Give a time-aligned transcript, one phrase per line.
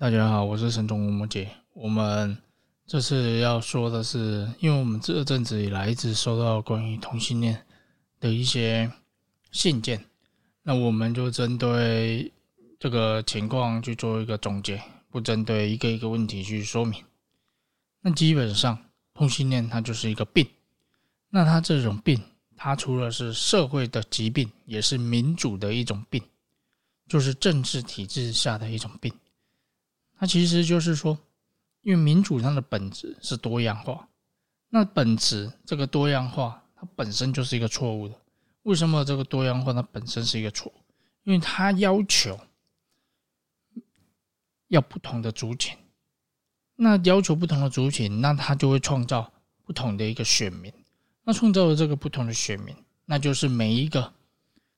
[0.00, 1.46] 大家好，我是沈中吴摩姐。
[1.74, 2.34] 我们
[2.86, 7.62] 这次要说的是，因为我们这阵子以来一直收到关于同性恋
[8.18, 8.90] 的一些
[9.52, 10.02] 信件，
[10.62, 12.32] 那我们就针对
[12.78, 17.04] 这个情况去做一个总结，不针对一个一个问题去说明。
[18.00, 18.78] 那基本上，
[19.12, 20.46] 同性恋它就是一个病。
[21.28, 22.18] 那它这种病，
[22.56, 26.22] 它除了是社会的疾病，也是民主的一种病，
[27.06, 29.12] 就是政治体制下的一种病。
[30.20, 31.18] 它其实就是说，
[31.80, 34.06] 因为民主它的本质是多样化，
[34.68, 38.14] 那本质这个多样化它本身就是一个错误的。
[38.64, 40.70] 为什么这个多样化它本身是一个错？
[41.22, 42.38] 因为它要求
[44.68, 45.74] 要不同的族群，
[46.76, 49.32] 那要求不同的族群，那它就会创造
[49.64, 50.70] 不同的一个选民。
[51.24, 52.76] 那创造了这个不同的选民，
[53.06, 54.12] 那就是每一个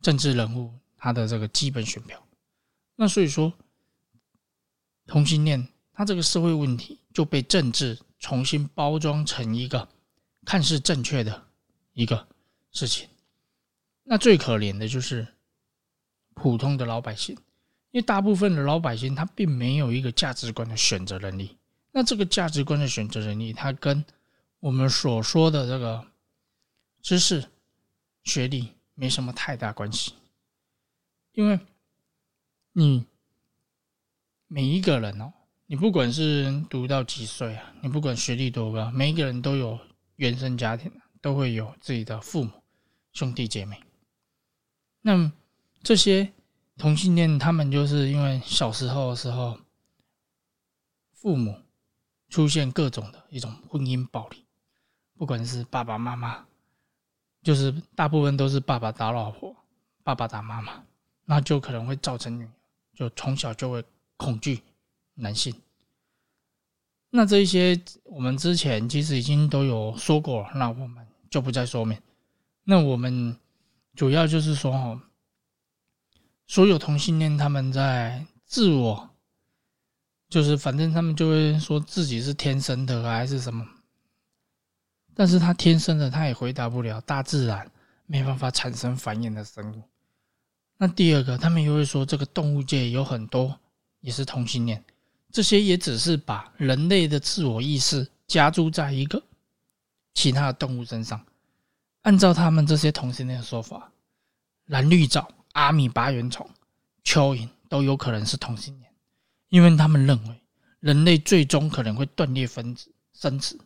[0.00, 2.20] 政治人物他的这个基本选票。
[2.96, 3.52] 那所以说，
[5.08, 9.88] 同性恋他这个社会问题就被政治重新包装成一个
[10.44, 11.48] 看似正确的
[11.92, 12.28] 一个
[12.70, 13.08] 事情。
[14.04, 15.26] 那最可怜的就是
[16.34, 17.34] 普通的老百姓，
[17.90, 21.56] 因为大部分的老百姓他并没有一个价值观的选择能力。
[21.90, 24.04] 那这个价值观的选择能力，它跟
[24.60, 26.06] 我们所说的这个。
[27.00, 27.48] 知识、
[28.24, 30.12] 学历没什么太大关系，
[31.32, 31.58] 因为
[32.72, 33.06] 你
[34.48, 35.32] 每一个人哦，
[35.66, 39.78] 你不管是读到几岁啊，你不管学历多高，每一个人都有
[40.16, 40.90] 原生家庭，
[41.20, 42.50] 都会有自己的父母、
[43.12, 43.78] 兄弟姐妹。
[45.02, 45.30] 那
[45.82, 46.32] 这些
[46.78, 49.58] 同性恋，他们就是因为小时候的时候，
[51.12, 51.54] 父母
[52.30, 54.44] 出现各种的一种婚姻暴力，
[55.16, 56.44] 不管是爸爸妈妈。
[57.40, 59.54] 就是大部分都是爸爸打老婆，
[60.02, 60.84] 爸爸打妈妈，
[61.24, 62.46] 那就可能会造成女
[62.94, 63.82] 就从小就会
[64.18, 64.60] 恐惧
[65.14, 65.54] 男性。
[67.08, 71.98] 那这一些我们之前其实已经都有说过了，那我们就不再说明。
[72.64, 73.34] 那我们
[73.94, 75.02] 主要就是说哈，
[76.46, 79.08] 所有同性恋他们在自我，
[80.28, 83.66] 就是反正他们就会说自己是天生的还是什么。
[85.14, 87.68] 但是他天生的，他也回答不了大自然
[88.04, 89.82] 没办法产生繁衍的生物。
[90.76, 93.58] 那第二个，他们又会说这个动物界有很多
[94.00, 94.84] 也是同性恋，
[95.32, 99.22] 这些也只是把人类的自我意识加注在一个
[100.14, 101.24] 其他的动物身上。
[102.02, 103.90] 按照他们这些同性恋的说法，
[104.66, 106.48] 蓝绿藻、阿米巴原虫、
[107.04, 108.92] 蚯蚓都有可能是同性恋，
[109.48, 110.40] 因为他们认为
[110.80, 113.58] 人类最终可能会断裂分子生殖。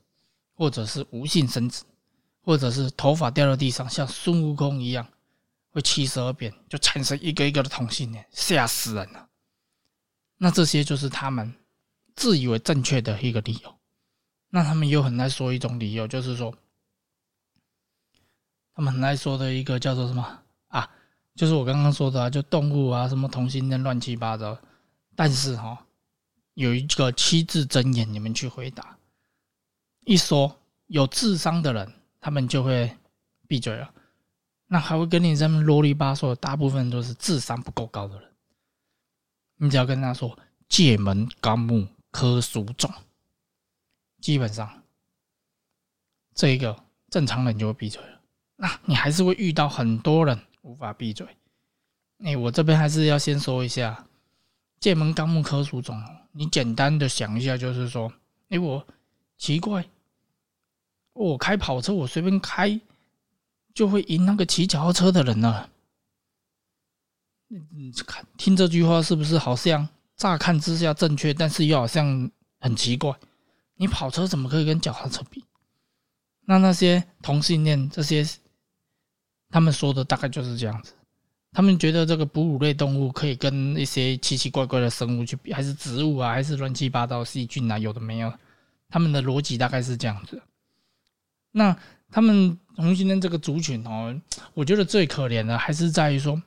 [0.55, 1.83] 或者是无性生殖，
[2.43, 5.05] 或者是头发掉到地上，像孙悟空一样
[5.71, 9.29] 会七十二变，就产生一个一个的同性恋，吓死人了。
[10.45, 11.55] 那这些就是他们
[12.17, 13.73] 自以为正确的一个理由。
[14.51, 16.53] 那他们又很爱说一种理由，就是说，
[18.75, 20.91] 他们很爱说的一个叫做什么啊？
[21.37, 24.59] 就是我刚刚说的啊，就动物啊，什么同性恋，乱七八糟。
[25.15, 25.79] 但是哈，
[26.55, 28.99] 有一个七字真言，你们去回答。
[30.01, 32.93] 一说有智商的人，他们就会
[33.47, 33.89] 闭嘴了。
[34.67, 38.32] 那还会跟你这么啰里吧嗦，大部分都是智商不够高的人。
[39.63, 40.37] 你只要跟他说
[40.69, 42.93] “界门纲目科属种”，
[44.21, 44.83] 基本上
[46.35, 46.77] 这一个
[47.09, 48.21] 正常人就会闭嘴了。
[48.57, 51.25] 那你还是会遇到很多人无法闭嘴。
[52.25, 54.05] 哎，我这边还是要先说一下
[54.81, 56.03] “界门纲目科属种”。
[56.33, 58.13] 你简单的想一下，就是说，
[58.49, 58.85] 哎，我。
[59.39, 59.85] 奇怪，
[61.15, 62.81] 我开跑车，我随便开
[63.75, 65.69] 就会赢那个骑脚踏车的人呢。
[67.71, 69.87] 你看，听这句话是不是好像
[70.17, 72.31] 乍看之下正确，但是又好像
[72.61, 73.15] 很奇怪？
[73.77, 75.45] 你跑车怎么可以跟脚踏车比？
[76.47, 78.27] 那那些同性恋这些，
[79.51, 80.93] 他们说的大概就是这样子。
[81.53, 88.33] 他们觉得这个哺乳类动物可以跟一些奇奇怪怪的生物去比，还是植物啊，还是乱七八糟细菌啊，有的没有。
[88.89, 90.41] 他们的逻辑大概是这样子，
[91.51, 91.77] 那
[92.11, 94.19] 他们同性恋这个族群哦，
[94.55, 96.41] 我觉得最可怜的还是在于说，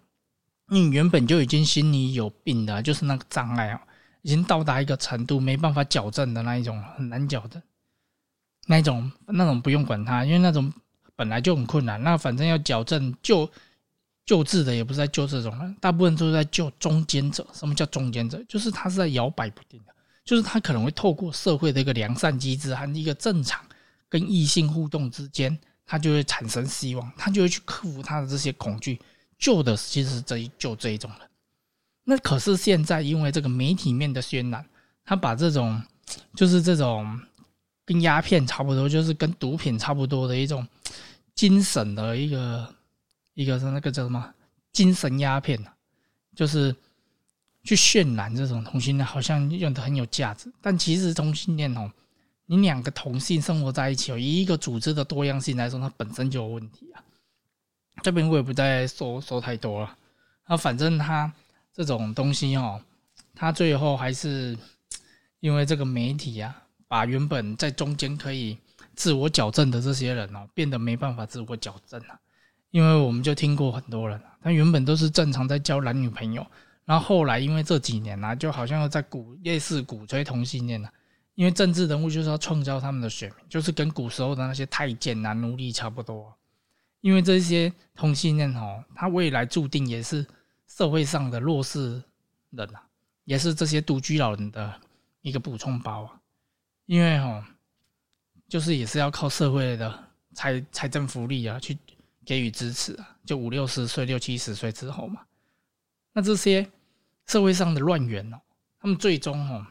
[0.68, 3.82] 你原本就已经心里有病的，就是那个障碍啊，
[4.22, 7.62] 已经到达一个程度没办法矫正的那一种，很难矫正，
[8.68, 10.74] 那一种那种不用管它，因为那种
[11.16, 13.50] 本来就很困难，那反正要矫正救
[14.26, 17.46] 救治的也不是在救这种人，大部分都是在救中间者。
[17.54, 18.44] 什么叫中间者？
[18.50, 19.94] 就是他是在摇摆不定的。
[20.24, 23.64] 就是他可能会透过社会的一个良善机制和一个正常
[24.10, 29.00] 跟异性互动之间，他就会产生希望，他就会去克服他的这些恐惧，
[29.46, 31.30] 救的其实是这一救这一种人。
[32.04, 34.66] 那可是现在因为这个媒体面的渲染，
[35.04, 35.80] 他把这种
[36.34, 37.22] 就是这种
[37.86, 40.68] 跟鸦片差不多，就是跟毒品差不多的一种
[41.36, 42.76] 精神的一个
[43.36, 44.34] 一个是那个叫什么
[44.72, 45.64] 精神鸦片
[46.36, 46.76] 就是
[47.64, 51.92] 去渲染这种同性恋，好像用的很有价值，但其实同性恋哦，
[52.48, 56.98] 你两个同性生活在一起，以一个组织的多样性来说，它本身就有问题啊。
[58.02, 59.98] 这边我也不再说说太多了，
[60.48, 61.32] 那反正他
[61.74, 62.82] 这种东西哦，
[63.34, 64.58] 他最后还是
[65.40, 66.56] 因为这个媒体啊，
[66.88, 68.58] 把原本在中间可以
[68.96, 72.20] 自我矫正的这些人哦，变得没办法自我矫正了。
[72.72, 76.46] 因为我们就听过很多人，他原本都是正常在交男女朋友，
[76.84, 80.90] 然后后来因为这几年啊，就好像又在鼓类似鼓吹同性恋了。
[81.36, 86.34] 因为政治人物就是要创造他们的选民，就是跟古时候的那些太监啊、奴隶差不多。
[87.06, 90.26] 因为这些同性恋哦，他未来注定也是
[90.66, 92.02] 社会上的弱势
[92.50, 92.84] 人啊，
[93.26, 94.82] 也是这些独居老人的
[95.22, 96.20] 一个补充包啊。
[96.88, 97.46] 因为哦，
[98.48, 100.04] 就是也是要靠社会的
[100.34, 101.78] 财财政福利啊，去
[102.26, 103.16] 给予支持啊。
[103.24, 105.22] 就五六十岁、六七十岁之后嘛，
[106.12, 106.68] 那这些
[107.28, 108.42] 社会上的乱源哦，
[108.80, 109.64] 他们最终哦，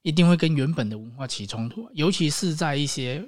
[0.00, 3.22] 一定会跟原本的文化起冲突，尤其是在一些。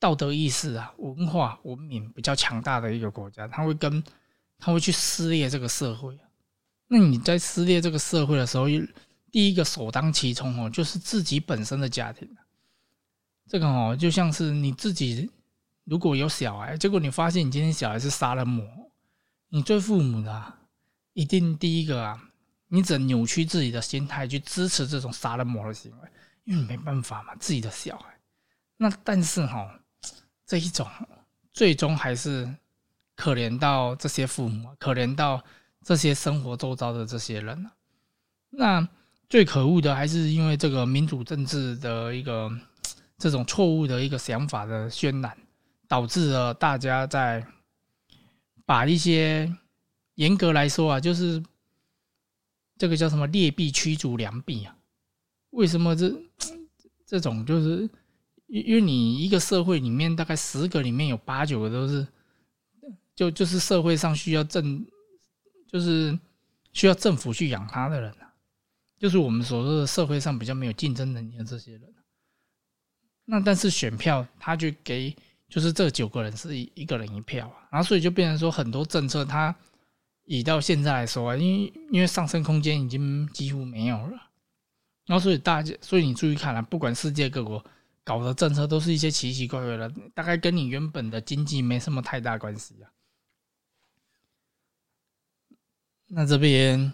[0.00, 4.02] 道德意识啊，文化文明比较强大的一个国家，他会跟
[4.58, 6.18] 他会去撕裂这个社会。
[6.88, 8.64] 那你在撕裂这个社会的时候，
[9.30, 12.26] 第一个首当其冲哦，就是自己本身的家庭。
[13.46, 15.30] 这个哦，就像是你自己
[15.84, 18.66] 如果有小孩，结果你发现你今天小孩是杀人魔，
[19.50, 20.54] 你做父母的
[21.12, 22.18] 一定第一个啊，
[22.68, 26.08] 你只能扭曲自己的心态去支持这种杀人魔的行为，
[26.44, 28.18] 因为你没办法嘛，自己的小孩。
[28.78, 29.76] 那但是哈。
[30.50, 30.84] 这一种
[31.52, 32.52] 最终还是
[33.14, 35.40] 可怜到这些父母，可怜到
[35.84, 37.70] 这些生活周遭的这些人
[38.48, 38.88] 那
[39.28, 42.50] 最可恶的还是因为这个民主政治的一个
[43.16, 45.38] 这种错误的一个想法的渲染，
[45.86, 47.46] 导致了大家在
[48.66, 49.56] 把一些
[50.16, 51.40] 严格来说啊，就是
[52.76, 54.76] 这个叫什么劣币驱逐良币啊？
[55.50, 56.12] 为什么这
[57.06, 57.88] 这种就是？
[58.50, 62.04] 因因为你一个社会里面大概十个里面有八九个都是，
[63.14, 64.84] 就就是社会上需要政，
[65.68, 66.18] 就是
[66.72, 68.34] 需要政府去养他的人啊，
[68.98, 71.82] 就是我们所说的社会上比较没有竞争能力的这些人。
[73.24, 75.16] 那但是选票他就给，
[75.48, 79.54] 就是这九个人是一一个人一票啊，然后所以就变成说很多政策它
[80.24, 84.20] 以到现在来说啊，因为因为上升空间已经几乎没有了，
[85.06, 87.64] 然后所以大家所以你注意看了，不管世界各国。
[88.10, 92.90] 搞的政策都是一些奇奇怪怪的，大概跟你原本的经济没什么太大关系啊。
[96.08, 96.92] 那这边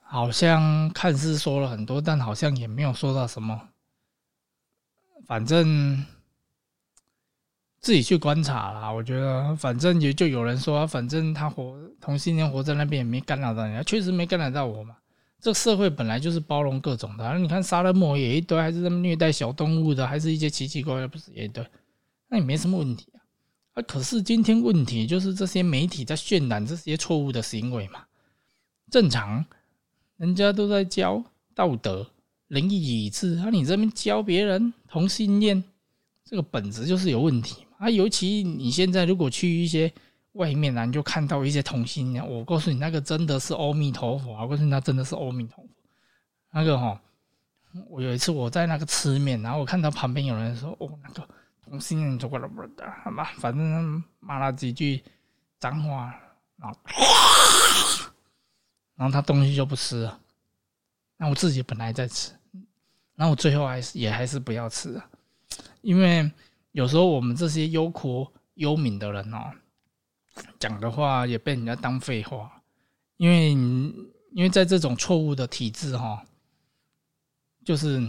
[0.00, 3.70] 好像看似说了很多，但好像也没有说到什么。
[5.26, 6.06] 反正
[7.80, 8.92] 自己去观察啦。
[8.92, 14.96] 我觉得，反正也就有人说，反正他活同性恋活在那边也没干扰到人，确实没干扰到我嘛。
[15.40, 21.64] 这社会本来就是包容各种的，你看杀人魔也一堆，还是这么虐待小动物的，还是一些奇奇怪怪，不是也一堆？
[22.28, 23.22] 那也没什么问题啊。
[23.74, 28.00] 啊，可是今天问题就是这些媒体在渲染这些错误的行为嘛。
[28.90, 29.44] 正常，
[30.16, 31.22] 人家都在教
[31.54, 32.10] 道德、
[32.48, 35.62] 仁义礼智，啊，你这边教别人同性恋，
[36.24, 37.86] 这个本质就是有问题嘛。
[37.86, 39.92] 啊，尤其你现在如果去一些。
[40.38, 42.24] 外面呢，你就看到一些同性恋。
[42.26, 44.42] 我告诉你，那个真的是阿弥陀佛啊。
[44.44, 45.70] 我告诉你，那真的是阿弥陀佛。
[46.52, 47.00] 那个哈，
[47.88, 51.28] 我有一次我在那个吃面，然后我看到旁边有人说：“哦，那个
[51.64, 55.02] 同性恋做过了不的，好吧，反正骂了几句
[55.58, 56.14] 脏话，
[56.56, 56.78] 然后，
[58.94, 60.20] 然后他东西就不吃了。
[61.16, 62.32] 那我自己本来在吃，
[63.16, 65.04] 那我最后还是也还是不要吃啊，
[65.82, 66.30] 因为
[66.70, 69.50] 有时候我们这些忧苦忧民的人哦。
[70.58, 72.62] 讲的话也被人家当废话，
[73.16, 73.50] 因为
[74.32, 76.22] 因为在这种错误的体制哈，
[77.64, 78.02] 就是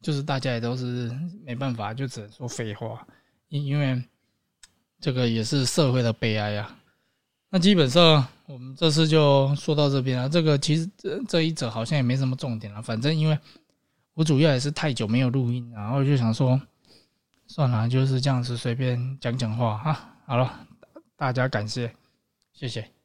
[0.00, 1.10] 就是大家也都是
[1.44, 3.06] 没办法，就只能说废话，
[3.48, 4.02] 因因为
[5.00, 6.78] 这个也是社会的悲哀啊。
[7.50, 10.28] 那基本上我们这次就说到这边了。
[10.28, 13.38] 这个其实这这一则好像也没什么重点了，反正因为
[14.14, 16.60] 我主要也是太久没有录音，然后就想说
[17.46, 20.14] 算了，就是这样子随便讲讲话哈。
[20.26, 20.66] 好了。
[21.20, 21.94] 大家感谢，
[22.54, 22.99] 谢谢。